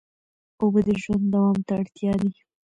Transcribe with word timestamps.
اوبه 0.61 0.81
د 0.87 0.89
ژوند 1.01 1.25
دوام 1.33 1.57
ته 1.67 1.73
اړتیا 1.81 2.13
دي. 2.21 2.31